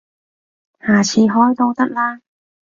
[0.79, 2.21] 下次開都得啦